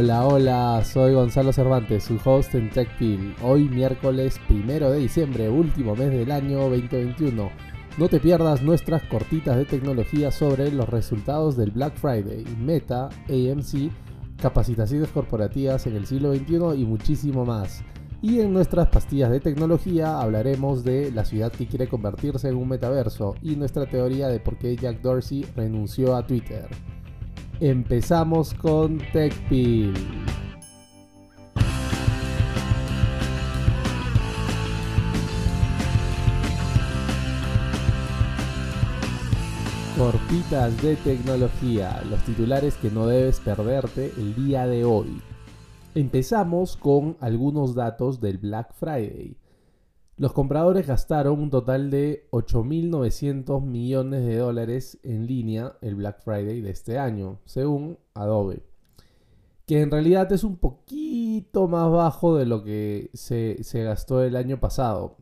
Hola, 0.00 0.24
hola, 0.28 0.84
soy 0.84 1.14
Gonzalo 1.14 1.52
Cervantes, 1.52 2.04
su 2.04 2.20
host 2.24 2.54
en 2.54 2.70
TechPil. 2.70 3.34
Hoy 3.42 3.68
miércoles 3.68 4.38
primero 4.46 4.92
de 4.92 5.00
diciembre, 5.00 5.50
último 5.50 5.96
mes 5.96 6.12
del 6.12 6.30
año 6.30 6.60
2021. 6.70 7.50
No 7.98 8.08
te 8.08 8.20
pierdas 8.20 8.62
nuestras 8.62 9.02
cortitas 9.02 9.56
de 9.56 9.64
tecnología 9.64 10.30
sobre 10.30 10.70
los 10.70 10.88
resultados 10.88 11.56
del 11.56 11.72
Black 11.72 11.96
Friday, 11.96 12.44
Meta, 12.60 13.08
AMC, 13.28 13.90
capacitaciones 14.40 15.08
corporativas 15.08 15.84
en 15.88 15.96
el 15.96 16.06
siglo 16.06 16.32
XXI 16.32 16.80
y 16.80 16.84
muchísimo 16.84 17.44
más. 17.44 17.82
Y 18.22 18.38
en 18.38 18.52
nuestras 18.52 18.86
pastillas 18.90 19.32
de 19.32 19.40
tecnología 19.40 20.20
hablaremos 20.20 20.84
de 20.84 21.10
la 21.10 21.24
ciudad 21.24 21.50
que 21.50 21.66
quiere 21.66 21.88
convertirse 21.88 22.48
en 22.48 22.54
un 22.54 22.68
metaverso 22.68 23.34
y 23.42 23.56
nuestra 23.56 23.84
teoría 23.86 24.28
de 24.28 24.38
por 24.38 24.58
qué 24.58 24.76
Jack 24.76 25.00
Dorsey 25.00 25.44
renunció 25.56 26.14
a 26.14 26.24
Twitter. 26.24 26.68
Empezamos 27.60 28.54
con 28.54 28.98
TechPil. 29.12 29.92
Corpitas 39.96 40.80
de 40.80 40.94
tecnología, 40.94 42.00
los 42.08 42.22
titulares 42.22 42.76
que 42.76 42.92
no 42.92 43.08
debes 43.08 43.40
perderte 43.40 44.12
el 44.16 44.36
día 44.36 44.68
de 44.68 44.84
hoy. 44.84 45.20
Empezamos 45.96 46.76
con 46.76 47.16
algunos 47.18 47.74
datos 47.74 48.20
del 48.20 48.38
Black 48.38 48.72
Friday. 48.78 49.36
Los 50.18 50.32
compradores 50.32 50.84
gastaron 50.84 51.38
un 51.38 51.48
total 51.48 51.90
de 51.92 52.26
8.900 52.32 53.62
millones 53.62 54.26
de 54.26 54.36
dólares 54.36 54.98
en 55.04 55.28
línea 55.28 55.76
el 55.80 55.94
Black 55.94 56.22
Friday 56.24 56.60
de 56.60 56.70
este 56.70 56.98
año, 56.98 57.38
según 57.44 57.98
Adobe. 58.14 58.64
Que 59.64 59.80
en 59.80 59.92
realidad 59.92 60.32
es 60.32 60.42
un 60.42 60.56
poquito 60.56 61.68
más 61.68 61.88
bajo 61.92 62.36
de 62.36 62.46
lo 62.46 62.64
que 62.64 63.10
se, 63.14 63.62
gastó 63.84 64.24
el 64.24 64.34
año 64.34 64.58
pasado. 64.58 65.18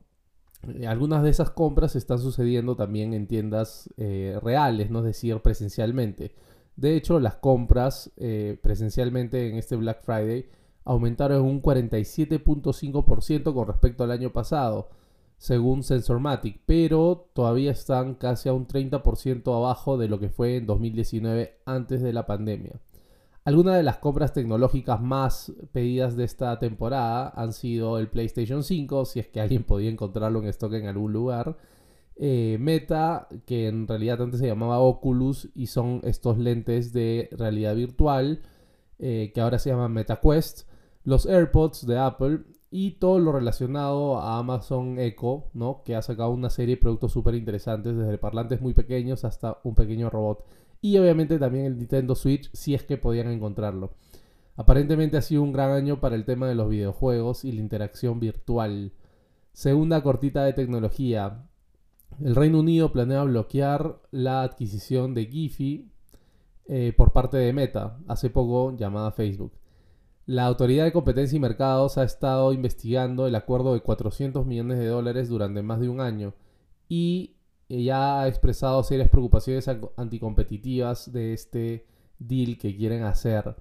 Eh, 0.66 0.86
algunas 0.86 1.22
de 1.22 1.28
esas 1.28 1.50
compras 1.50 1.94
están 1.94 2.18
sucediendo 2.18 2.74
también 2.74 3.12
en 3.12 3.26
tiendas 3.26 3.90
eh, 3.98 4.38
reales, 4.42 4.90
no 4.90 5.00
es 5.00 5.04
decir, 5.04 5.38
presencialmente. 5.40 6.34
De 6.74 6.96
hecho, 6.96 7.20
las 7.20 7.36
compras 7.36 8.12
eh, 8.16 8.58
presencialmente 8.62 9.50
en 9.50 9.56
este 9.56 9.76
Black 9.76 10.02
Friday 10.02 10.46
aumentaron 10.86 11.42
un 11.42 11.60
47.5% 11.60 13.52
con 13.52 13.66
respecto 13.66 14.04
al 14.04 14.12
año 14.12 14.32
pasado, 14.32 14.88
según 15.36 15.82
Sensormatic, 15.82 16.60
pero 16.64 17.28
todavía 17.34 17.72
están 17.72 18.14
casi 18.14 18.48
a 18.48 18.54
un 18.54 18.66
30% 18.66 19.54
abajo 19.54 19.98
de 19.98 20.08
lo 20.08 20.18
que 20.18 20.30
fue 20.30 20.56
en 20.56 20.66
2019 20.66 21.58
antes 21.66 22.00
de 22.00 22.12
la 22.12 22.24
pandemia. 22.24 22.80
Algunas 23.44 23.76
de 23.76 23.82
las 23.82 23.98
compras 23.98 24.32
tecnológicas 24.32 25.00
más 25.00 25.52
pedidas 25.72 26.16
de 26.16 26.24
esta 26.24 26.58
temporada 26.58 27.32
han 27.36 27.52
sido 27.52 27.98
el 27.98 28.08
PlayStation 28.08 28.64
5, 28.64 29.04
si 29.04 29.20
es 29.20 29.28
que 29.28 29.40
alguien 29.40 29.64
podía 29.64 29.90
encontrarlo 29.90 30.40
en 30.40 30.48
stock 30.48 30.72
en 30.72 30.86
algún 30.86 31.12
lugar. 31.12 31.56
Eh, 32.16 32.56
Meta, 32.60 33.28
que 33.44 33.68
en 33.68 33.86
realidad 33.86 34.22
antes 34.22 34.40
se 34.40 34.46
llamaba 34.46 34.78
Oculus 34.78 35.48
y 35.54 35.66
son 35.66 36.00
estos 36.04 36.38
lentes 36.38 36.92
de 36.92 37.28
realidad 37.32 37.74
virtual, 37.74 38.40
eh, 38.98 39.32
que 39.34 39.40
ahora 39.40 39.58
se 39.58 39.70
llaman 39.70 39.92
MetaQuest 39.92 40.66
los 41.06 41.24
AirPods 41.24 41.86
de 41.86 41.98
Apple 41.98 42.40
y 42.68 42.98
todo 42.98 43.20
lo 43.20 43.30
relacionado 43.30 44.18
a 44.18 44.38
Amazon 44.38 44.98
Echo, 44.98 45.44
¿no? 45.54 45.82
que 45.84 45.94
ha 45.94 46.02
sacado 46.02 46.30
una 46.30 46.50
serie 46.50 46.74
de 46.74 46.80
productos 46.80 47.12
súper 47.12 47.36
interesantes, 47.36 47.96
desde 47.96 48.18
parlantes 48.18 48.60
muy 48.60 48.74
pequeños 48.74 49.24
hasta 49.24 49.58
un 49.62 49.76
pequeño 49.76 50.10
robot. 50.10 50.44
Y 50.80 50.98
obviamente 50.98 51.38
también 51.38 51.64
el 51.64 51.78
Nintendo 51.78 52.16
Switch, 52.16 52.50
si 52.52 52.74
es 52.74 52.82
que 52.82 52.96
podían 52.96 53.30
encontrarlo. 53.30 53.92
Aparentemente 54.56 55.16
ha 55.16 55.22
sido 55.22 55.42
un 55.42 55.52
gran 55.52 55.70
año 55.70 56.00
para 56.00 56.16
el 56.16 56.24
tema 56.24 56.48
de 56.48 56.56
los 56.56 56.68
videojuegos 56.68 57.44
y 57.44 57.52
la 57.52 57.60
interacción 57.60 58.18
virtual. 58.18 58.92
Segunda 59.52 60.02
cortita 60.02 60.44
de 60.44 60.54
tecnología. 60.54 61.46
El 62.20 62.34
Reino 62.34 62.58
Unido 62.58 62.90
planea 62.90 63.22
bloquear 63.22 64.00
la 64.10 64.42
adquisición 64.42 65.14
de 65.14 65.26
Giphy 65.26 65.92
eh, 66.66 66.92
por 66.96 67.12
parte 67.12 67.36
de 67.36 67.52
Meta, 67.52 68.00
hace 68.08 68.28
poco 68.28 68.76
llamada 68.76 69.12
Facebook. 69.12 69.52
La 70.26 70.46
Autoridad 70.46 70.84
de 70.84 70.92
Competencia 70.92 71.36
y 71.36 71.40
Mercados 71.40 71.98
ha 71.98 72.02
estado 72.02 72.52
investigando 72.52 73.28
el 73.28 73.36
acuerdo 73.36 73.74
de 73.74 73.80
400 73.80 74.44
millones 74.44 74.76
de 74.76 74.86
dólares 74.86 75.28
durante 75.28 75.62
más 75.62 75.78
de 75.78 75.88
un 75.88 76.00
año 76.00 76.34
y 76.88 77.36
ya 77.68 78.22
ha 78.22 78.28
expresado 78.28 78.82
serias 78.82 79.08
preocupaciones 79.08 79.70
anticompetitivas 79.96 81.12
de 81.12 81.32
este 81.32 81.86
deal 82.18 82.58
que 82.58 82.76
quieren 82.76 83.04
hacer. 83.04 83.54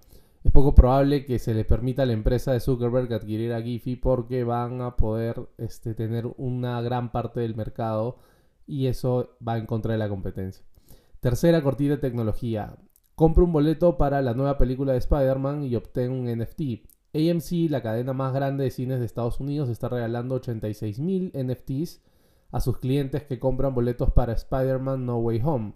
Es 0.44 0.52
poco 0.52 0.74
probable 0.74 1.26
que 1.26 1.38
se 1.38 1.54
le 1.54 1.66
permita 1.66 2.02
a 2.02 2.08
la 2.08 2.14
empresa 2.14 2.52
de 2.52 2.60
Zuckerberg 2.60 3.14
adquirir 3.14 3.54
a 3.54 3.62
Giphy 3.62 3.96
porque 3.96 4.44
van 4.44 4.82
a 4.82 4.96
poder 4.96 5.48
este, 5.60 5.94
tener 5.94 6.28
una 6.38 6.82
gran 6.82 7.12
parte 7.12 7.42
del 7.42 7.56
mercado 7.56 8.18
y 8.66 8.88
eso 8.88 9.38
va 9.48 9.60
en 9.60 9.68
contra 9.68 9.92
de 9.92 10.00
la 10.00 10.10
competencia. 10.10 10.66
Tercera 11.20 11.62
cortita 11.62 11.92
de 11.92 12.02
tecnología. 12.02 12.76
Compra 13.16 13.46
un 13.46 13.54
boleto 13.54 13.98
para 13.98 14.22
la 14.22 14.34
nueva 14.34 14.58
película 14.58 14.92
de 14.92 14.98
Spider-Man 15.00 15.64
y 15.64 15.78
obtén 15.78 16.12
un 16.12 16.28
NFT. 16.28 16.84
AMC, 17.14 17.70
la 17.70 17.82
cadena 17.82 18.12
más 18.12 18.34
grande 18.34 18.66
de 18.66 18.72
cines 18.72 19.00
de 19.00 19.06
Estados 19.06 19.40
Unidos, 19.40 19.70
está 19.70 19.88
regalando 19.88 20.42
86.000 20.42 21.32
NFTs 21.34 22.02
a 22.52 22.60
sus 22.60 22.78
clientes 22.78 23.24
que 23.24 23.40
compran 23.40 23.74
boletos 23.74 24.12
para 24.12 24.34
Spider-Man 24.34 25.06
No 25.06 25.20
Way 25.20 25.42
Home, 25.46 25.74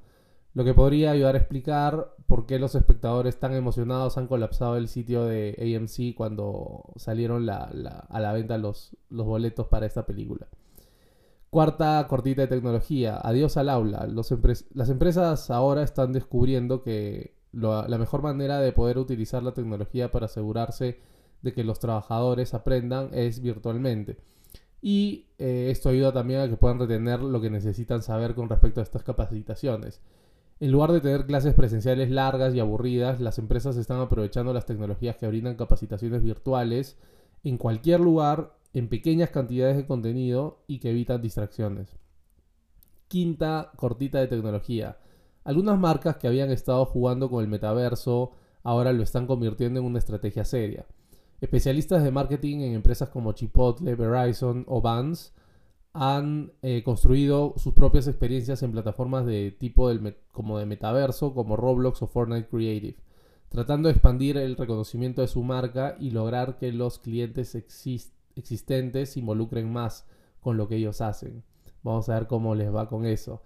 lo 0.54 0.66
que 0.66 0.74
podría 0.74 1.12
ayudar 1.12 1.36
a 1.36 1.38
explicar 1.38 2.14
por 2.28 2.46
qué 2.46 2.60
los 2.60 2.76
espectadores 2.76 3.40
tan 3.40 3.54
emocionados 3.54 4.18
han 4.18 4.28
colapsado 4.28 4.76
el 4.76 4.90
sitio 4.90 5.24
de 5.24 5.56
AMC 5.78 6.16
cuando 6.16 6.84
salieron 6.98 7.50
a 7.50 7.70
la 7.74 8.34
venta 8.34 8.58
los, 8.58 8.98
los 9.10 9.26
boletos 9.26 9.68
para 9.68 9.86
esta 9.86 10.06
película. 10.06 10.50
Cuarta 11.50 12.06
cortita 12.08 12.44
de 12.44 12.48
tecnología, 12.48 13.18
adiós 13.18 13.58
al 13.58 13.70
aula. 13.70 14.08
las 14.08 14.90
empresas 14.90 15.50
ahora 15.50 15.82
están 15.84 16.14
descubriendo 16.14 16.84
que 16.84 17.34
la 17.52 17.98
mejor 17.98 18.22
manera 18.22 18.60
de 18.60 18.72
poder 18.72 19.00
utilizar 19.00 19.42
la 19.42 19.54
tecnología 19.54 20.12
para 20.12 20.28
asegurarse 20.28 21.00
de 21.42 21.54
que 21.54 21.64
los 21.64 21.80
trabajadores 21.80 22.54
aprendan 22.54 23.10
es 23.14 23.42
virtualmente. 23.42 24.18
Y 24.82 25.26
eh, 25.40 25.70
esto 25.72 25.90
ayuda 25.90 26.14
también 26.14 26.42
a 26.42 26.50
que 26.50 26.56
puedan 26.56 26.80
retener 26.80 27.22
lo 27.22 27.42
que 27.42 27.50
necesitan 27.50 28.02
saber 28.02 28.36
con 28.36 28.48
respecto 28.48 28.80
a 28.80 28.84
estas 28.84 29.04
capacitaciones. 29.04 30.02
En 30.60 30.72
lugar 30.72 30.92
de 30.92 31.02
tener 31.02 31.26
clases 31.26 31.54
presenciales 31.54 32.12
largas 32.12 32.54
y 32.54 32.60
aburridas, 32.60 33.20
las 33.20 33.40
empresas 33.40 33.78
están 33.78 34.00
aprovechando 34.00 34.54
las 34.54 34.66
tecnologías 34.66 35.16
que 35.16 35.28
brindan 35.28 35.56
capacitaciones 35.56 36.22
virtuales 36.22 36.98
en 37.44 37.58
cualquier 37.58 38.02
lugar 38.02 38.59
en 38.74 38.88
pequeñas 38.88 39.30
cantidades 39.30 39.78
de 39.78 39.86
contenido 39.86 40.64
y 40.68 40.80
que 40.80 40.92
evitan 40.92 41.22
distracciones. 41.22 41.98
Quinta 43.08 43.72
cortita 43.76 44.20
de 44.20 44.28
tecnología. 44.28 45.00
Algunas 45.44 45.80
marcas 45.80 46.18
que 46.18 46.28
habían 46.28 46.52
estado 46.52 46.86
jugando 46.86 47.30
con 47.30 47.44
el 47.44 47.50
metaverso 47.50 48.32
ahora 48.64 48.94
lo 48.94 49.04
están 49.04 49.26
convirtiendo 49.26 49.80
en 49.80 49.86
una 49.86 50.00
estrategia 50.00 50.46
seria. 50.46 50.86
Especialistas 51.42 52.04
de 52.04 52.12
marketing 52.12 52.58
en 52.58 52.74
empresas 52.74 53.10
como 53.10 53.32
Chipotle, 53.32 53.96
Verizon 53.96 54.66
o 54.68 54.82
Vans 54.82 55.34
han 55.94 56.52
eh, 56.62 56.84
construido 56.84 57.56
sus 57.58 57.74
propias 57.74 58.08
experiencias 58.08 58.62
en 58.62 58.72
plataformas 58.72 59.26
de 59.26 59.52
tipo 59.52 59.90
como 60.32 60.60
de 60.60 60.66
metaverso, 60.66 61.34
como 61.34 61.56
Roblox 61.56 62.02
o 62.04 62.08
Fortnite 62.08 62.48
Creative, 62.48 62.98
tratando 63.48 63.88
de 63.88 63.94
expandir 63.94 64.38
el 64.38 64.56
reconocimiento 64.56 65.22
de 65.22 65.28
su 65.28 65.42
marca 65.42 65.96
y 66.00 66.12
lograr 66.12 66.58
que 66.58 66.72
los 66.72 67.00
clientes 67.00 67.56
existan 67.56 68.19
existentes 68.40 69.18
involucren 69.18 69.72
más 69.72 70.08
con 70.40 70.58
lo 70.58 70.68
que 70.68 70.78
ellos 70.78 71.02
hacen. 71.02 71.44
Vamos 71.84 72.10
a 72.10 72.16
ver 72.16 72.28
cómo 72.28 72.56
les 72.56 72.74
va 72.74 72.88
con 72.88 73.06
eso. 73.06 73.42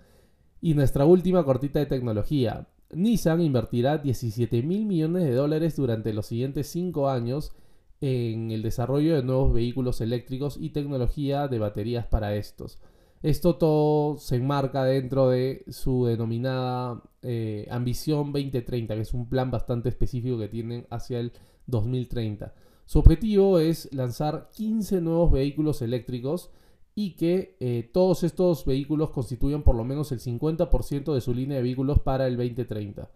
Y 0.62 0.74
nuestra 0.74 1.06
última 1.06 1.44
cortita 1.44 1.80
de 1.80 1.86
tecnología. 1.86 2.68
Nissan 2.92 3.42
invertirá 3.42 3.98
17 3.98 4.64
mil 4.64 4.86
millones 4.86 5.24
de 5.24 5.34
dólares 5.34 5.76
durante 5.76 6.14
los 6.14 6.28
siguientes 6.28 6.68
5 6.68 7.10
años 7.10 7.54
en 8.02 8.52
el 8.52 8.62
desarrollo 8.62 9.16
de 9.16 9.24
nuevos 9.24 9.54
vehículos 9.54 10.02
eléctricos 10.02 10.58
y 10.60 10.70
tecnología 10.70 11.48
de 11.48 11.60
baterías 11.60 12.06
para 12.06 12.36
estos. 12.36 12.80
Esto 13.22 13.56
todo 13.56 14.18
se 14.18 14.36
enmarca 14.36 14.84
dentro 14.84 15.30
de 15.30 15.64
su 15.70 16.06
denominada 16.06 17.02
eh, 17.22 17.66
Ambición 17.72 18.34
2030, 18.34 18.96
que 18.96 19.02
es 19.02 19.14
un 19.14 19.30
plan 19.30 19.50
bastante 19.50 19.88
específico 19.88 20.38
que 20.38 20.50
tienen 20.50 20.86
hacia 20.90 21.20
el 21.20 21.32
2030. 21.68 22.54
Su 22.86 23.00
objetivo 23.00 23.60
es 23.60 23.92
lanzar 23.94 24.50
15 24.54 25.02
nuevos 25.02 25.32
vehículos 25.32 25.82
eléctricos 25.82 26.52
y 26.96 27.16
que 27.16 27.58
eh, 27.60 27.90
todos 27.92 28.24
estos 28.24 28.66
vehículos 28.66 29.10
constituyan 29.10 29.64
por 29.64 29.76
lo 29.76 29.84
menos 29.84 30.12
el 30.12 30.20
50% 30.20 31.14
de 31.14 31.22
su 31.22 31.34
línea 31.34 31.58
de 31.58 31.64
vehículos 31.64 32.00
para 32.00 32.28
el 32.28 32.38
2030. 32.38 33.10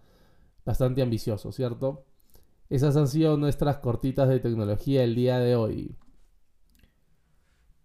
Bastante 0.66 1.02
ambicioso, 1.02 1.52
¿cierto? 1.52 2.06
Esas 2.70 2.98
han 2.98 3.08
sido 3.08 3.38
nuestras 3.38 3.78
cortitas 3.78 4.28
de 4.28 4.40
tecnología 4.40 5.04
el 5.04 5.16
día 5.16 5.40
de 5.40 5.56
hoy. 5.56 5.96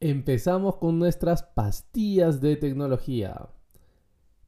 Empezamos 0.01 0.77
con 0.77 0.99
nuestras 0.99 1.45
pastillas 1.45 2.41
de 2.41 2.57
tecnología. 2.57 3.49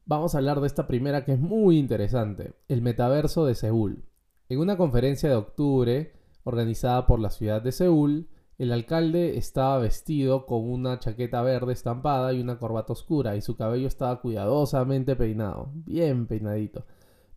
Vamos 0.07 0.35
a 0.35 0.39
hablar 0.39 0.61
de 0.61 0.67
esta 0.67 0.89
primera 0.89 1.25
que 1.25 1.33
es 1.33 1.39
muy 1.39 1.79
interesante, 1.79 2.55
el 2.69 2.83
metaverso 2.83 3.47
de 3.47 3.55
Seúl. 3.55 4.05
En 4.49 4.59
una 4.59 4.77
conferencia 4.77 5.29
de 5.29 5.37
octubre, 5.37 6.13
organizada 6.45 7.07
por 7.07 7.21
la 7.21 7.31
ciudad 7.31 7.61
de 7.61 7.73
Seúl. 7.73 8.29
El 8.57 8.73
alcalde 8.73 9.37
estaba 9.37 9.79
vestido 9.79 10.47
con 10.47 10.71
una 10.71 11.01
chaqueta 11.01 11.43
verde 11.43 11.73
estampada 11.73 12.33
y 12.33 12.41
una 12.41 12.59
corbata 12.59 12.93
oscura 12.93 13.35
y 13.35 13.41
su 13.41 13.57
cabello 13.57 13.89
estaba 13.89 14.21
cuidadosamente 14.21 15.17
peinado, 15.17 15.71
bien 15.75 16.27
peinadito. 16.27 16.87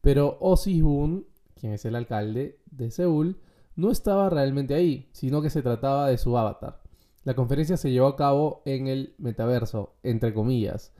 Pero 0.01 0.37
Oh 0.39 0.55
quien 0.55 1.73
es 1.73 1.85
el 1.85 1.95
alcalde 1.95 2.59
de 2.69 2.91
Seúl, 2.91 3.41
no 3.75 3.91
estaba 3.91 4.29
realmente 4.29 4.75
ahí, 4.75 5.09
sino 5.11 5.41
que 5.41 5.49
se 5.49 5.63
trataba 5.63 6.07
de 6.07 6.17
su 6.17 6.37
avatar. 6.37 6.81
La 7.23 7.35
conferencia 7.35 7.77
se 7.77 7.91
llevó 7.91 8.07
a 8.07 8.15
cabo 8.15 8.61
en 8.65 8.87
el 8.87 9.15
metaverso, 9.17 9.95
entre 10.03 10.33
comillas, 10.33 10.93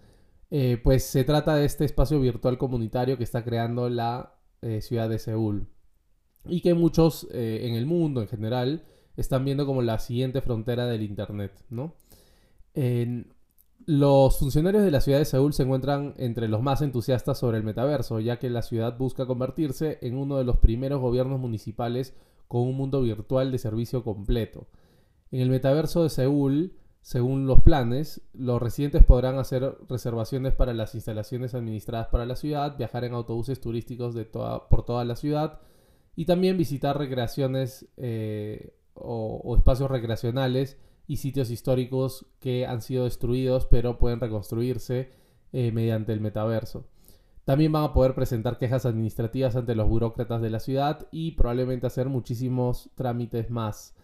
eh, 0.50 0.80
pues 0.84 1.04
se 1.04 1.24
trata 1.24 1.56
de 1.56 1.66
este 1.66 1.86
espacio 1.86 2.20
virtual 2.20 2.58
comunitario 2.58 3.18
que 3.18 3.24
está 3.24 3.44
creando 3.44 3.90
la 3.90 4.34
eh, 4.62 4.82
ciudad 4.82 5.10
de 5.10 5.20
Seúl 5.20 5.68
y 6.46 6.62
que 6.62 6.74
muchos 6.74 7.28
eh, 7.32 7.62
en 7.64 7.76
el 7.76 7.86
mundo 7.86 8.22
en 8.22 8.28
general 8.28 8.84
están 9.16 9.46
viendo 9.46 9.66
como 9.66 9.82
la 9.82 10.00
siguiente 10.00 10.42
frontera 10.42 10.86
del 10.86 11.04
Internet, 11.04 11.52
¿no? 11.70 11.96
los 13.88 14.38
funcionarios 14.38 14.84
de 14.84 14.92
la 14.92 15.00
ciudad 15.00 15.18
de 15.18 15.26
Seúl 15.26 15.54
se 15.54 15.64
encuentran 15.64 16.14
entre 16.18 16.50
los 16.50 16.62
más 16.62 16.82
entusiastas 16.82 17.40
sobre 17.40 17.58
el 17.58 17.64
metaverso, 17.64 18.20
ya 18.20 18.38
que 18.38 18.50
la 18.50 18.62
ciudad 18.62 18.98
busca 18.98 19.26
convertirse 19.26 19.98
en 20.02 20.18
uno 20.18 20.38
de 20.38 20.44
los 20.44 20.58
primeros 20.58 21.00
gobiernos 21.00 21.40
municipales 21.40 22.14
con 22.50 22.62
un 22.62 22.76
mundo 22.76 23.02
virtual 23.02 23.50
de 23.50 23.58
servicio 23.58 24.04
completo. 24.04 24.68
En 25.32 25.40
el 25.40 25.50
metaverso 25.50 26.04
de 26.04 26.10
Seúl, 26.10 26.74
según 27.02 27.48
los 27.48 27.62
planes, 27.62 28.22
los 28.34 28.62
residentes 28.62 29.06
podrán 29.06 29.38
hacer 29.38 29.78
reservaciones 29.88 30.54
para 30.54 30.74
las 30.74 30.94
instalaciones 30.94 31.56
administradas 31.56 32.08
para 32.08 32.26
la 32.26 32.36
ciudad, 32.36 32.78
viajar 32.78 33.06
en 33.06 33.14
autobuses 33.14 33.62
turísticos 33.62 34.14
de 34.14 34.26
por 34.26 34.84
toda 34.86 35.06
la 35.06 35.16
ciudad 35.16 35.62
y 36.18 36.26
también 36.26 36.58
visitar 36.58 36.98
recreaciones 36.98 37.88
eh, 37.96 38.74
o, 38.96 39.56
espacios 39.56 39.90
recreacionales 39.90 40.78
y 41.06 41.18
sitios 41.18 41.52
históricos 41.52 42.26
que 42.40 42.66
han 42.66 42.82
sido 42.82 43.06
destruidos 43.06 43.68
pero 43.68 44.00
pueden 44.00 44.20
reconstruirse 44.20 45.12
eh, 45.54 45.72
mediante 45.72 46.12
el 46.12 46.20
metaverso. 46.20 46.88
También 47.46 47.72
van 47.72 47.84
a 47.84 47.94
poder 47.94 48.16
presentar 48.16 48.58
quejas 48.58 48.88
administrativas 48.88 49.56
ante 49.56 49.76
los 49.76 49.88
burócratas 49.88 50.42
de 50.42 50.50
la 50.50 50.60
ciudad 50.60 51.08
y 51.12 51.32
probablemente 51.34 51.86
hacer 51.86 52.10
muchísimos 52.10 52.90
trámites 52.96 53.52
más. 53.52 53.96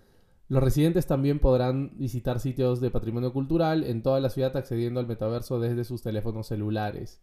Los 0.50 0.64
residentes 0.64 1.08
también 1.08 1.40
podrán 1.40 1.98
visitar 1.98 2.40
sitios 2.40 2.80
de 2.80 2.92
patrimonio 2.92 3.34
cultural 3.34 3.84
en 3.84 4.04
toda 4.04 4.20
la 4.20 4.30
ciudad 4.30 4.56
accediendo 4.56 5.00
al 5.00 5.08
metaverso 5.08 5.60
desde 5.60 5.84
sus 5.84 6.04
teléfonos 6.04 6.46
celulares. 6.46 7.22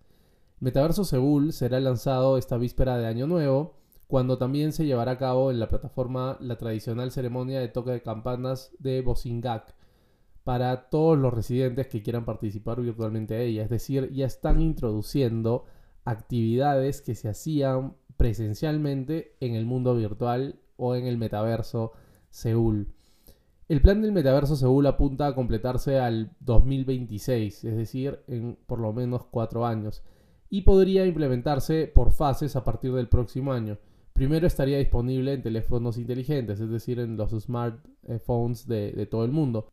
Metaverso 0.58 1.04
Seúl 1.04 1.52
será 1.52 1.78
lanzado 1.78 2.36
esta 2.38 2.58
víspera 2.58 2.98
de 2.98 3.06
Año 3.06 3.28
Nuevo, 3.28 3.79
cuando 4.10 4.36
también 4.38 4.72
se 4.72 4.84
llevará 4.84 5.12
a 5.12 5.18
cabo 5.18 5.52
en 5.52 5.60
la 5.60 5.68
plataforma 5.68 6.36
la 6.40 6.58
tradicional 6.58 7.12
ceremonia 7.12 7.60
de 7.60 7.68
toque 7.68 7.92
de 7.92 8.02
campanas 8.02 8.72
de 8.80 9.00
Bosingak 9.02 9.74
para 10.42 10.90
todos 10.90 11.16
los 11.16 11.32
residentes 11.32 11.86
que 11.86 12.02
quieran 12.02 12.24
participar 12.24 12.80
virtualmente 12.80 13.36
a 13.36 13.40
ella. 13.40 13.62
Es 13.62 13.70
decir, 13.70 14.10
ya 14.12 14.26
están 14.26 14.60
introduciendo 14.60 15.64
actividades 16.04 17.02
que 17.02 17.14
se 17.14 17.28
hacían 17.28 17.94
presencialmente 18.16 19.36
en 19.38 19.54
el 19.54 19.64
mundo 19.64 19.94
virtual 19.94 20.58
o 20.76 20.96
en 20.96 21.06
el 21.06 21.16
metaverso 21.16 21.92
Seúl. 22.30 22.92
El 23.68 23.80
plan 23.80 24.02
del 24.02 24.10
metaverso 24.10 24.56
Seúl 24.56 24.86
apunta 24.88 25.28
a 25.28 25.34
completarse 25.36 26.00
al 26.00 26.32
2026, 26.40 27.64
es 27.64 27.76
decir, 27.76 28.18
en 28.26 28.58
por 28.66 28.80
lo 28.80 28.92
menos 28.92 29.24
cuatro 29.30 29.64
años, 29.64 30.02
y 30.48 30.62
podría 30.62 31.06
implementarse 31.06 31.86
por 31.86 32.10
fases 32.10 32.56
a 32.56 32.64
partir 32.64 32.92
del 32.92 33.08
próximo 33.08 33.52
año. 33.52 33.78
Primero 34.20 34.46
estaría 34.46 34.76
disponible 34.76 35.32
en 35.32 35.40
teléfonos 35.40 35.96
inteligentes, 35.96 36.60
es 36.60 36.68
decir, 36.68 37.00
en 37.00 37.16
los 37.16 37.30
smartphones 37.30 38.68
de, 38.68 39.06
todo 39.10 39.24
el 39.24 39.30
mundo. 39.30 39.72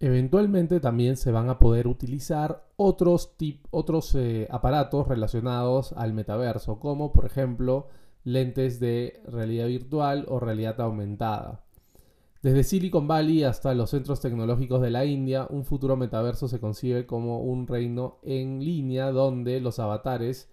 Eventualmente 0.00 0.80
también 0.80 1.16
se 1.16 1.30
van 1.30 1.48
a 1.48 1.60
poder 1.60 1.86
utilizar 1.86 2.66
otros, 2.74 3.36
otros 3.70 4.12
eh, 4.16 4.48
aparatos 4.50 5.06
relacionados 5.06 5.92
al 5.92 6.12
metaverso, 6.12 6.80
como 6.80 7.12
por 7.12 7.24
ejemplo 7.26 7.86
lentes 8.24 8.80
de 8.80 9.22
realidad 9.28 9.68
virtual 9.68 10.26
o 10.26 10.40
realidad 10.40 10.80
aumentada. 10.80 11.64
Desde 12.42 12.64
Silicon 12.64 13.06
Valley 13.06 13.44
hasta 13.44 13.74
los 13.74 13.90
centros 13.90 14.20
tecnológicos 14.20 14.82
de 14.82 14.90
la 14.90 15.04
India, 15.04 15.46
un 15.48 15.64
futuro 15.64 15.96
metaverso 15.96 16.48
se 16.48 16.58
concibe 16.58 17.06
como 17.06 17.42
un 17.42 17.68
reino 17.68 18.18
en 18.24 18.58
línea 18.58 19.12
donde 19.12 19.60
los 19.60 19.78
avatares 19.78 20.52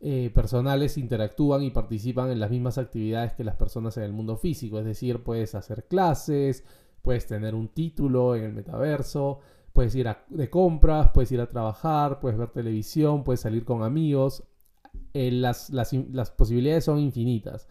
eh, 0.00 0.30
personales 0.34 0.98
interactúan 0.98 1.62
y 1.62 1.70
participan 1.70 2.30
en 2.30 2.40
las 2.40 2.50
mismas 2.50 2.78
actividades 2.78 3.32
que 3.32 3.44
las 3.44 3.56
personas 3.56 3.96
en 3.96 4.04
el 4.04 4.12
mundo 4.12 4.36
físico, 4.36 4.78
es 4.78 4.84
decir, 4.84 5.22
puedes 5.22 5.54
hacer 5.54 5.86
clases, 5.88 6.64
Puedes 7.02 7.26
tener 7.26 7.54
un 7.54 7.68
título 7.68 8.34
en 8.34 8.44
el 8.44 8.52
metaverso, 8.52 9.40
puedes 9.72 9.94
ir 9.94 10.08
de 10.28 10.50
compras, 10.50 11.10
puedes 11.14 11.30
ir 11.32 11.40
a 11.40 11.48
trabajar, 11.48 12.20
puedes 12.20 12.38
ver 12.38 12.50
televisión, 12.50 13.24
puedes 13.24 13.40
salir 13.40 13.64
con 13.64 13.82
amigos. 13.82 14.44
Eh, 15.14 15.30
las, 15.30 15.70
posibilidades 16.36 16.84
son 16.84 16.98
infinitas. 16.98 17.68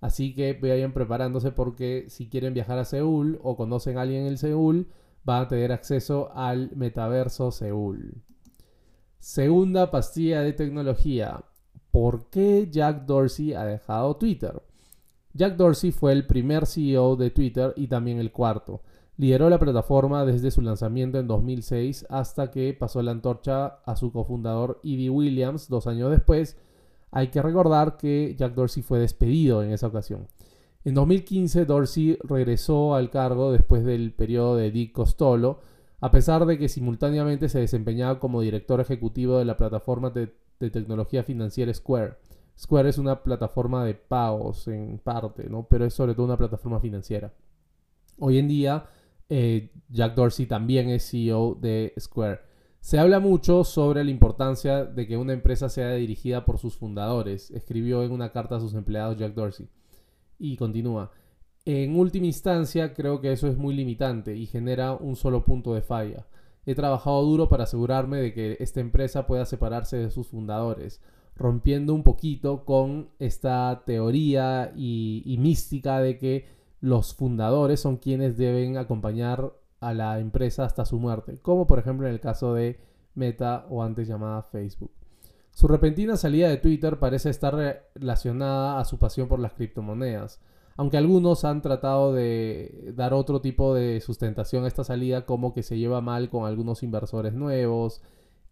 Así 0.00 0.34
que 0.34 0.52
vayan 0.52 0.92
preparándose 0.92 1.50
porque 1.52 2.04
si 2.08 2.28
quieren 2.28 2.54
viajar 2.54 2.78
a 2.78 2.84
Seúl 2.84 3.40
o 3.42 3.56
conocen 3.56 3.98
a 3.98 4.02
alguien 4.02 4.26
en 4.26 4.38
Seúl, 4.38 4.88
van 5.24 5.42
a 5.42 5.48
tener 5.48 5.72
acceso 5.72 6.30
al 6.34 6.70
metaverso 6.76 7.50
Seúl. 7.50 8.22
Segunda 9.18 9.90
pastilla 9.90 10.42
de 10.42 10.52
tecnología. 10.52 11.42
¿Por 11.96 12.26
qué 12.26 12.68
Jack 12.70 13.06
Dorsey 13.06 13.54
ha 13.54 13.64
dejado 13.64 14.16
Twitter? 14.16 14.62
Jack 15.32 15.56
Dorsey 15.56 15.92
fue 15.92 16.12
el 16.12 16.26
primer 16.26 16.66
CEO 16.66 17.16
de 17.16 17.30
Twitter 17.30 17.72
y 17.74 17.86
también 17.86 18.18
el 18.18 18.32
cuarto. 18.32 18.82
Lideró 19.16 19.48
la 19.48 19.58
plataforma 19.58 20.26
desde 20.26 20.50
su 20.50 20.60
lanzamiento 20.60 21.18
en 21.18 21.26
2006 21.26 22.04
hasta 22.10 22.50
que 22.50 22.74
pasó 22.74 23.00
la 23.00 23.12
antorcha 23.12 23.78
a 23.86 23.96
su 23.96 24.12
cofundador 24.12 24.78
Evie 24.84 25.08
Williams 25.08 25.70
dos 25.70 25.86
años 25.86 26.10
después. 26.10 26.58
Hay 27.12 27.28
que 27.28 27.40
recordar 27.40 27.96
que 27.96 28.34
Jack 28.38 28.52
Dorsey 28.52 28.82
fue 28.82 28.98
despedido 28.98 29.62
en 29.62 29.72
esa 29.72 29.86
ocasión. 29.86 30.28
En 30.84 30.92
2015 30.92 31.64
Dorsey 31.64 32.18
regresó 32.24 32.94
al 32.94 33.08
cargo 33.08 33.52
después 33.52 33.86
del 33.86 34.12
periodo 34.12 34.56
de 34.56 34.70
Dick 34.70 34.92
Costolo, 34.92 35.60
a 36.02 36.10
pesar 36.10 36.44
de 36.44 36.58
que 36.58 36.68
simultáneamente 36.68 37.48
se 37.48 37.60
desempeñaba 37.60 38.20
como 38.20 38.42
director 38.42 38.82
ejecutivo 38.82 39.38
de 39.38 39.46
la 39.46 39.56
plataforma 39.56 40.10
de, 40.10 40.34
de 40.60 40.70
tecnología 40.70 41.22
financiera 41.22 41.72
Square. 41.72 42.14
Square 42.58 42.88
es 42.88 42.98
una 42.98 43.22
plataforma 43.22 43.84
de 43.84 43.94
pagos 43.94 44.68
en 44.68 44.98
parte, 44.98 45.48
¿no? 45.48 45.66
Pero 45.68 45.84
es 45.84 45.94
sobre 45.94 46.14
todo 46.14 46.26
una 46.26 46.38
plataforma 46.38 46.80
financiera. 46.80 47.32
Hoy 48.18 48.38
en 48.38 48.48
día, 48.48 48.86
eh, 49.28 49.70
Jack 49.90 50.14
Dorsey 50.14 50.46
también 50.46 50.88
es 50.88 51.10
CEO 51.10 51.54
de 51.60 51.92
Square. 51.98 52.40
Se 52.80 52.98
habla 52.98 53.18
mucho 53.18 53.64
sobre 53.64 54.04
la 54.04 54.10
importancia 54.10 54.84
de 54.84 55.06
que 55.06 55.16
una 55.16 55.32
empresa 55.32 55.68
sea 55.68 55.92
dirigida 55.94 56.44
por 56.44 56.58
sus 56.58 56.76
fundadores, 56.76 57.50
escribió 57.50 58.04
en 58.04 58.12
una 58.12 58.30
carta 58.30 58.56
a 58.56 58.60
sus 58.60 58.74
empleados 58.74 59.18
Jack 59.18 59.34
Dorsey. 59.34 59.68
Y 60.38 60.56
continúa. 60.56 61.10
En 61.64 61.98
última 61.98 62.26
instancia, 62.26 62.94
creo 62.94 63.20
que 63.20 63.32
eso 63.32 63.48
es 63.48 63.56
muy 63.56 63.74
limitante 63.74 64.36
y 64.36 64.46
genera 64.46 64.94
un 64.94 65.16
solo 65.16 65.44
punto 65.44 65.74
de 65.74 65.82
falla. 65.82 66.26
He 66.66 66.74
trabajado 66.74 67.22
duro 67.22 67.48
para 67.48 67.64
asegurarme 67.64 68.18
de 68.18 68.34
que 68.34 68.56
esta 68.60 68.80
empresa 68.80 69.26
pueda 69.26 69.46
separarse 69.46 69.96
de 69.96 70.10
sus 70.10 70.26
fundadores 70.26 71.00
rompiendo 71.36 71.94
un 71.94 72.02
poquito 72.02 72.64
con 72.64 73.10
esta 73.18 73.82
teoría 73.84 74.72
y, 74.74 75.36
mística 75.38 76.00
de 76.00 76.18
que 76.18 76.46
los 76.80 77.14
fundadores 77.14 77.80
son 77.80 77.98
quienes 77.98 78.36
deben 78.36 78.78
acompañar 78.78 79.52
a 79.80 79.92
la 79.92 80.18
empresa 80.18 80.64
hasta 80.64 80.86
su 80.86 80.98
muerte, 80.98 81.38
como 81.42 81.66
por 81.66 81.78
ejemplo 81.78 82.06
en 82.06 82.14
el 82.14 82.20
caso 82.20 82.54
de 82.54 82.80
Meta 83.14 83.66
o 83.70 83.82
antes 83.82 84.08
llamada 84.08 84.42
Facebook. 84.42 84.90
Su 85.50 85.68
repentina 85.68 86.16
salida 86.16 86.48
de 86.48 86.58
Twitter 86.58 86.98
parece 86.98 87.30
estar 87.30 87.54
relacionada 87.94 88.78
a 88.78 88.84
su 88.84 88.98
pasión 88.98 89.28
por 89.28 89.40
las 89.40 89.52
criptomonedas, 89.54 90.40
aunque 90.76 90.98
algunos 90.98 91.44
han 91.44 91.62
tratado 91.62 92.12
de 92.12 92.92
dar 92.94 93.14
otro 93.14 93.40
tipo 93.40 93.74
de 93.74 94.00
sustentación 94.00 94.64
a 94.64 94.68
esta 94.68 94.84
salida 94.84 95.24
como 95.24 95.54
que 95.54 95.62
se 95.62 95.78
lleva 95.78 96.00
mal 96.00 96.28
con 96.28 96.46
algunos 96.46 96.82
inversores 96.82 97.32
nuevos, 97.32 98.02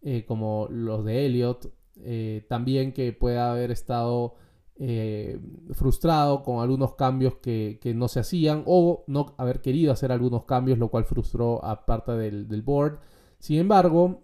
eh, 0.01 0.25
como 0.27 0.67
los 0.69 1.05
de 1.05 1.25
Elliot, 1.25 1.71
eh, 1.97 2.45
también 2.49 2.93
que 2.93 3.13
pueda 3.13 3.51
haber 3.51 3.71
estado 3.71 4.35
eh, 4.77 5.39
frustrado 5.73 6.43
con 6.43 6.61
algunos 6.61 6.95
cambios 6.95 7.35
que, 7.35 7.79
no 7.95 8.07
se 8.07 8.19
hacían 8.19 8.63
o 8.65 9.03
no 9.07 9.35
haber 9.37 9.61
querido 9.61 9.91
hacer 9.91 10.11
algunos 10.11 10.45
cambios, 10.45 10.79
lo 10.79 10.89
cual 10.89 11.05
frustró 11.05 11.63
a 11.63 11.85
parte 11.85 12.11
del, 12.13 12.61
board. 12.63 12.99
Sin 13.39 13.59
embargo, 13.59 14.23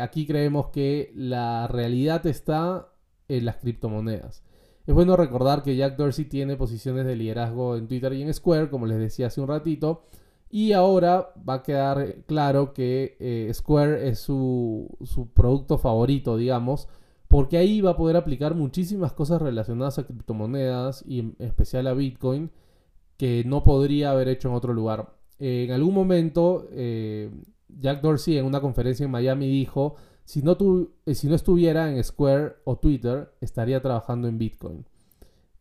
aquí 0.00 0.26
creemos 0.26 0.68
que 0.68 1.12
la 1.16 1.66
realidad 1.66 2.24
está 2.26 2.88
en 3.28 3.44
las 3.44 3.56
criptomonedas. 3.56 4.44
Es 4.86 4.94
bueno 4.94 5.16
recordar 5.16 5.62
que 5.62 5.74
Jack 5.76 5.96
Dorsey 5.96 6.26
tiene 6.26 6.56
posiciones 6.56 7.06
de 7.06 7.16
liderazgo 7.16 7.76
en 7.76 7.88
Twitter 7.88 8.12
y 8.12 8.22
en 8.22 8.32
Square, 8.32 8.70
como 8.70 8.86
les 8.86 8.98
decía 8.98 9.26
hace 9.26 9.40
un 9.40 9.48
ratito, 9.48 10.02
y 10.48 10.72
ahora 10.72 11.32
va 11.48 11.54
a 11.54 11.62
quedar 11.64 12.22
claro 12.26 12.72
que 12.72 13.16
eh, 13.18 13.50
Square 13.52 14.08
es 14.08 14.20
su, 14.20 14.96
producto 15.34 15.76
favorito, 15.78 16.36
digamos, 16.36 16.88
porque 17.26 17.58
ahí 17.58 17.80
va 17.80 17.92
a 17.92 17.96
poder 17.96 18.16
aplicar 18.16 18.54
muchísimas 18.54 19.12
cosas 19.12 19.42
relacionadas 19.42 19.98
a 19.98 20.04
criptomonedas 20.06 21.04
y 21.06 21.18
en 21.18 21.36
especial 21.40 21.88
a 21.88 21.92
Bitcoin 21.94 22.52
que 23.16 23.42
no 23.44 23.64
podría 23.64 24.12
haber 24.12 24.28
hecho 24.28 24.48
en 24.48 24.54
otro 24.54 24.72
lugar. 24.72 25.16
en 25.40 25.72
algún 25.72 25.94
momento, 25.94 26.68
eh, 26.70 27.30
Jack 27.68 28.00
Dorsey 28.02 28.38
en 28.38 28.44
una 28.46 28.60
conferencia 28.60 29.04
en 29.04 29.10
Miami 29.10 29.48
dijo, 29.48 29.96
si 30.26 30.42
no, 30.42 30.58
eh, 31.06 31.14
si 31.14 31.28
no 31.28 31.36
estuviera 31.36 31.88
en 31.88 32.02
Square 32.02 32.56
o 32.64 32.76
Twitter, 32.76 33.32
estaría 33.40 33.80
trabajando 33.80 34.26
en 34.26 34.38
Bitcoin. 34.38 34.84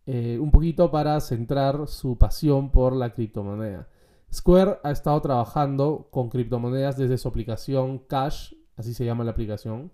Eh, 0.07 0.39
un 0.41 0.49
poquito 0.49 0.89
para 0.89 1.21
centrar 1.21 1.87
su 1.87 2.17
pasión 2.17 2.71
por 2.71 2.95
la 2.95 3.13
criptomoneda. 3.13 3.87
Square 4.33 4.79
ha 4.83 4.89
estado 4.89 5.21
trabajando 5.21 6.07
con 6.09 6.29
criptomonedas 6.29 6.97
desde 6.97 7.19
su 7.19 7.27
aplicación 7.27 7.99
Cash, 7.99 8.53
así 8.75 8.95
se 8.95 9.05
llama 9.05 9.23
la 9.23 9.31
aplicación. 9.31 9.91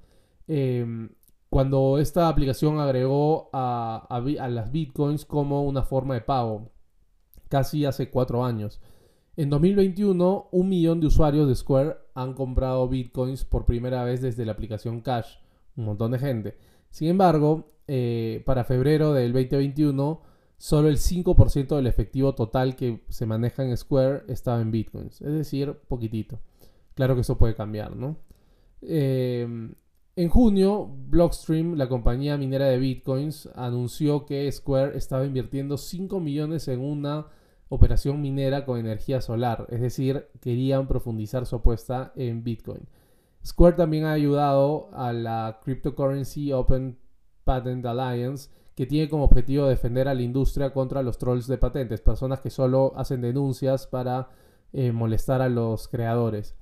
Em, 0.47 1.09
cuando 1.49 1.97
esta 1.97 2.29
aplicación 2.29 2.79
agregó 2.79 3.49
a, 3.51 4.21
las 4.49 4.71
bitcoins 4.71 5.25
como 5.25 5.63
una 5.63 5.83
forma 5.83 6.13
de 6.13 6.21
pago, 6.21 6.71
casi 7.49 7.83
hace 7.83 8.09
cuatro 8.09 8.45
años. 8.45 8.79
En 9.37 9.49
2021, 9.49 10.49
un 10.51 10.69
millón 10.69 10.99
de 10.99 11.07
usuarios 11.07 11.47
de 11.47 11.55
Square 11.55 11.95
han 12.15 12.33
comprado 12.33 12.87
bitcoins 12.89 13.45
por 13.45 13.65
primera 13.65 14.03
vez 14.03 14.21
desde 14.21 14.45
la 14.45 14.51
aplicación 14.51 15.01
Cash. 15.01 15.37
Un 15.77 15.85
montón 15.85 16.11
de 16.11 16.19
gente. 16.19 16.57
Sin 16.89 17.07
embargo, 17.07 17.71
eh, 17.87 18.43
para 18.45 18.65
febrero 18.65 19.13
del 19.13 19.31
2021, 19.31 20.21
solo 20.57 20.89
el 20.89 20.97
5% 20.97 21.77
del 21.77 21.87
efectivo 21.87 22.35
total 22.35 22.75
que 22.75 23.03
se 23.07 23.25
maneja 23.25 23.63
en 23.63 23.75
Square 23.77 24.23
estaba 24.27 24.61
en 24.61 24.71
bitcoins. 24.71 25.21
Es 25.21 25.31
decir, 25.31 25.73
poquitito. 25.87 26.39
Claro 26.93 27.15
que 27.15 27.21
eso 27.21 27.37
puede 27.37 27.55
cambiar, 27.55 27.95
¿no? 27.95 28.17
Eh, 28.81 29.47
en 30.17 30.29
junio, 30.29 30.93
Blockstream, 31.07 31.75
la 31.75 31.87
compañía 31.87 32.37
minera 32.37 32.65
de 32.65 32.77
bitcoins, 32.77 33.47
anunció 33.55 34.25
que 34.25 34.51
Square 34.51 34.97
estaba 34.97 35.25
invirtiendo 35.25 35.77
5 35.77 36.19
millones 36.19 36.67
en 36.67 36.81
una 36.81 37.27
operación 37.73 38.21
minera 38.21 38.65
con 38.65 38.77
energía 38.77 39.21
solar, 39.21 39.65
es 39.69 39.79
decir, 39.79 40.27
querían 40.41 40.87
profundizar 40.87 41.45
su 41.45 41.55
apuesta 41.55 42.11
en 42.17 42.43
Bitcoin. 42.43 42.85
Square 43.45 43.77
también 43.77 44.03
ha 44.03 44.11
ayudado 44.11 44.89
a 44.91 45.13
la 45.13 45.61
Cryptocurrency 45.63 46.51
Open 46.51 46.97
Patent 47.45 47.85
Alliance, 47.85 48.49
que 48.75 48.85
tiene 48.85 49.07
como 49.07 49.23
objetivo 49.23 49.67
defender 49.67 50.09
a 50.09 50.13
la 50.13 50.21
industria 50.21 50.73
contra 50.73 51.01
los 51.01 51.17
trolls 51.17 51.47
de 51.47 51.57
patentes, 51.57 52.01
personas 52.01 52.41
que 52.41 52.49
solo 52.49 52.91
hacen 52.97 53.21
denuncias 53.21 53.87
para 53.87 54.27
eh, 54.73 54.91
molestar 54.91 55.41
a 55.41 55.47
los 55.47 55.87
creadores. 55.87 56.55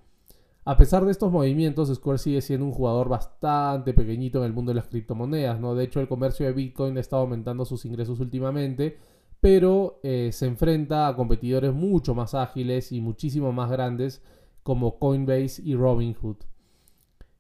A 0.64 0.78
pesar 0.78 1.06
de 1.06 1.12
estos 1.12 1.32
movimientos, 1.32 1.92
Square 1.92 2.20
sigue 2.20 2.42
siendo 2.42 2.68
un 2.68 2.72
jugador 2.72 3.10
bastante 3.10 3.96
pequeñito 3.96 4.38
en 4.40 4.46
el 4.46 4.54
mundo 4.54 4.70
de 4.70 4.76
las 4.76 4.88
criptomonedas, 4.88 5.60
¿no? 5.60 5.74
De 5.74 5.86
hecho, 5.86 6.02
el 6.02 6.08
comercio 6.08 6.46
de 6.46 6.54
Bitcoin 6.54 6.98
ha 6.98 7.00
estado 7.00 7.24
aumentando 7.24 7.66
sus 7.66 7.84
ingresos 7.86 8.20
últimamente 8.20 9.00
pero 9.42 10.00
eh, 10.04 10.32
se 10.34 10.46
enfrenta 10.46 11.08
a 11.08 11.16
competidores 11.16 11.74
mucho 11.74 12.14
más 12.14 12.34
ágiles 12.34 12.92
y 12.92 13.02
muchísimo 13.02 13.52
más 13.52 13.72
grandes 13.72 14.22
como 14.64 15.00
Coinbase 15.00 15.62
y 15.64 15.76
Robinhood. 15.76 16.38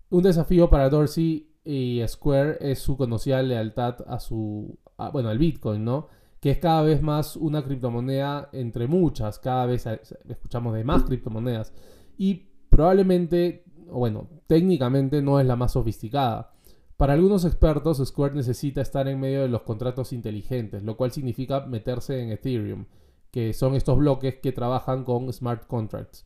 Un 0.10 0.24
desafío 0.24 0.70
para 0.70 0.90
Dorsey 0.90 1.50
y 1.64 2.02
Square 2.08 2.58
es 2.62 2.80
su 2.80 2.98
conocida 2.98 3.44
lealtad 3.44 3.98
a 4.08 4.20
su, 4.20 4.80
bueno, 5.12 5.30
al 5.30 5.38
Bitcoin, 5.38 5.84
¿no? 5.84 6.08
Que 6.40 6.52
es 6.52 6.58
cada 6.58 6.82
vez 6.82 7.02
más 7.02 7.36
una 7.36 7.64
criptomoneda 7.64 8.50
entre 8.54 8.88
muchas, 8.88 9.40
cada 9.40 9.66
vez 9.66 9.86
escuchamos 10.28 10.74
de 10.74 10.84
más 10.84 11.04
criptomonedas 11.04 11.74
y 12.18 12.48
probablemente, 12.70 13.66
bueno, 13.92 14.28
técnicamente 14.48 15.22
no 15.22 15.40
es 15.40 15.46
la 15.46 15.58
más 15.58 15.74
sofisticada. 15.74 16.54
Para 17.00 17.14
algunos 17.14 17.46
expertos, 17.46 18.06
Square 18.06 18.36
necesita 18.36 18.82
estar 18.82 19.08
en 19.08 19.22
medio 19.22 19.44
de 19.44 19.48
los 19.48 19.62
contratos 19.62 20.12
inteligentes, 20.12 20.84
lo 20.84 20.98
cual 20.98 21.14
significa 21.14 21.62
meterse 21.62 22.22
en 22.22 22.30
Ethereum, 22.30 22.88
que 23.32 23.54
son 23.54 23.76
estos 23.76 23.98
bloques 23.98 24.40
que 24.42 24.52
trabajan 24.52 25.06
con 25.06 25.32
smart 25.32 25.66
contracts. 25.66 26.26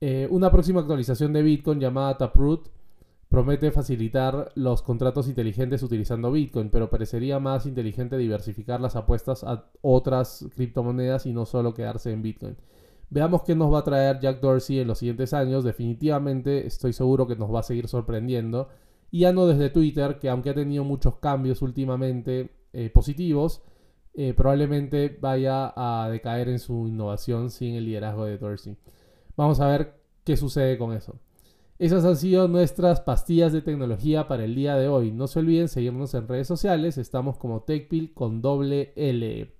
Eh, 0.00 0.28
una 0.30 0.52
próxima 0.52 0.78
actualización 0.78 1.32
de 1.32 1.42
Bitcoin 1.42 1.80
llamada 1.80 2.18
Taproot 2.18 2.68
promete 3.28 3.72
facilitar 3.72 4.52
los 4.54 4.80
contratos 4.80 5.26
inteligentes 5.26 5.82
utilizando 5.82 6.30
Bitcoin, 6.30 6.70
pero 6.70 6.88
parecería 6.88 7.40
más 7.40 7.66
inteligente 7.66 8.16
diversificar 8.16 8.80
las 8.80 8.94
apuestas 8.94 9.42
a 9.42 9.64
otras 9.82 10.46
criptomonedas 10.54 11.26
y 11.26 11.32
no 11.32 11.46
solo 11.46 11.74
quedarse 11.74 12.12
en 12.12 12.22
Bitcoin. 12.22 12.56
Veamos 13.10 13.42
qué 13.42 13.56
nos 13.56 13.74
va 13.74 13.80
a 13.80 13.84
traer 13.84 14.20
Jack 14.20 14.38
Dorsey 14.40 14.78
en 14.78 14.86
los 14.86 14.98
siguientes 14.98 15.34
años. 15.34 15.64
Definitivamente 15.64 16.64
estoy 16.64 16.92
seguro 16.92 17.26
que 17.26 17.34
nos 17.34 17.52
va 17.52 17.58
a 17.58 17.64
seguir 17.64 17.88
sorprendiendo 17.88 18.68
y 19.16 19.20
ya 19.20 19.32
no 19.32 19.46
desde 19.46 19.70
Twitter, 19.70 20.18
que 20.18 20.28
aunque 20.28 20.50
ha 20.50 20.54
tenido 20.54 20.84
muchos 20.84 21.16
cambios 21.16 21.62
últimamente 21.62 22.50
eh, 22.74 22.90
positivos, 22.90 23.62
eh, 24.12 24.34
probablemente 24.34 25.16
vaya 25.18 25.72
a 25.74 26.10
decaer 26.10 26.50
en 26.50 26.58
su 26.58 26.86
innovación 26.86 27.50
sin 27.50 27.76
el 27.76 27.86
liderazgo 27.86 28.26
de 28.26 28.36
Dorsey. 28.36 28.76
Vamos 29.34 29.58
a 29.60 29.68
ver 29.68 30.02
qué 30.22 30.36
sucede 30.36 30.76
con 30.76 30.92
eso. 30.92 31.18
Esas 31.78 32.04
han 32.04 32.18
sido 32.18 32.46
nuestras 32.46 33.00
pastillas 33.00 33.54
de 33.54 33.62
tecnología 33.62 34.28
para 34.28 34.44
el 34.44 34.54
día 34.54 34.76
de 34.76 34.88
hoy. 34.88 35.12
No 35.12 35.28
se 35.28 35.38
olviden 35.38 35.68
seguirnos 35.68 36.12
en 36.12 36.28
redes 36.28 36.46
sociales. 36.46 36.98
Estamos 36.98 37.38
como 37.38 37.62
TechPil 37.62 38.12
con 38.12 38.42
doble 38.42 38.92
L. 38.96 39.50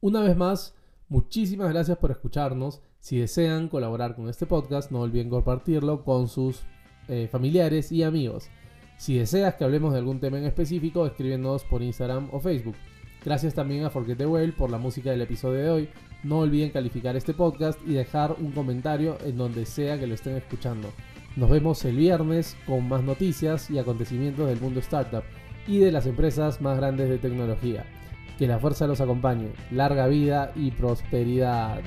Una 0.00 0.20
vez 0.20 0.36
más, 0.36 0.76
muchísimas 1.08 1.70
gracias 1.70 1.98
por 1.98 2.12
escucharnos. 2.12 2.82
Si 3.00 3.18
desean 3.18 3.68
colaborar 3.68 4.14
con 4.14 4.28
este 4.28 4.46
podcast, 4.46 4.92
no 4.92 5.00
olviden 5.00 5.28
compartirlo 5.28 6.04
con 6.04 6.28
sus 6.28 6.62
eh, 7.08 7.28
familiares 7.30 7.90
y 7.92 8.02
amigos. 8.02 8.48
Si 8.96 9.16
deseas 9.16 9.54
que 9.54 9.64
hablemos 9.64 9.92
de 9.92 9.98
algún 9.98 10.20
tema 10.20 10.38
en 10.38 10.44
específico, 10.44 11.06
escríbenos 11.06 11.64
por 11.64 11.82
Instagram 11.82 12.28
o 12.32 12.40
Facebook. 12.40 12.76
Gracias 13.24 13.54
también 13.54 13.84
a 13.84 13.90
Forget 13.90 14.18
the 14.18 14.26
Whale 14.26 14.52
por 14.52 14.70
la 14.70 14.78
música 14.78 15.10
del 15.10 15.22
episodio 15.22 15.62
de 15.62 15.70
hoy. 15.70 15.88
No 16.24 16.40
olviden 16.40 16.70
calificar 16.70 17.16
este 17.16 17.34
podcast 17.34 17.78
y 17.86 17.92
dejar 17.92 18.36
un 18.40 18.52
comentario 18.52 19.18
en 19.24 19.36
donde 19.36 19.66
sea 19.66 19.98
que 19.98 20.06
lo 20.06 20.14
estén 20.14 20.36
escuchando. 20.36 20.92
Nos 21.36 21.50
vemos 21.50 21.84
el 21.84 21.96
viernes 21.96 22.56
con 22.66 22.88
más 22.88 23.04
noticias 23.04 23.70
y 23.70 23.78
acontecimientos 23.78 24.48
del 24.48 24.60
mundo 24.60 24.80
startup 24.80 25.22
y 25.66 25.78
de 25.78 25.92
las 25.92 26.06
empresas 26.06 26.60
más 26.60 26.76
grandes 26.78 27.08
de 27.08 27.18
tecnología. 27.18 27.84
Que 28.38 28.46
la 28.46 28.58
fuerza 28.58 28.86
los 28.86 29.00
acompañe. 29.00 29.50
Larga 29.70 30.06
vida 30.08 30.52
y 30.56 30.70
prosperidad. 30.70 31.80